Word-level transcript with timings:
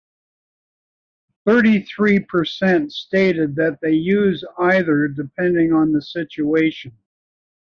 Thirty-three 1.45 2.21
percent 2.21 2.91
stated 2.91 3.53
that 3.57 3.77
they 3.83 3.91
use 3.91 4.43
either 4.57 5.07
depending 5.07 5.73
on 5.73 5.91
the 5.91 6.01
situation. 6.01 6.97